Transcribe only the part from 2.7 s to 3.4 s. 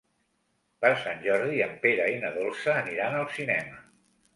aniran al